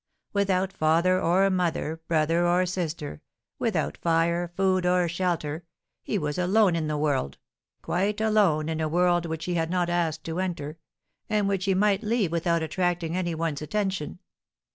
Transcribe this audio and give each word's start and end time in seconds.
Without 0.33 0.73
father 0.73 1.21
or 1.21 1.47
mother, 1.51 2.01
brother 2.07 2.47
or 2.47 2.65
sister, 2.65 3.21
without 3.59 3.99
fire, 3.99 4.51
food, 4.57 4.83
or 4.83 5.07
shelter, 5.07 5.63
he 6.01 6.17
was 6.17 6.39
alone 6.39 6.75
in 6.75 6.87
the 6.87 6.97
world, 6.97 7.37
quite 7.83 8.19
alone 8.19 8.67
in 8.67 8.81
a 8.81 8.89
world 8.89 9.27
which 9.27 9.45
he 9.45 9.53
had 9.53 9.69
not 9.69 9.91
asked 9.91 10.23
to 10.23 10.39
enter, 10.39 10.79
and 11.29 11.47
which 11.47 11.65
he 11.65 11.75
might 11.75 12.01
leave 12.01 12.31
without 12.31 12.63
attracting 12.63 13.15
any 13.15 13.35
one's 13.35 13.61
attention. 13.61 14.17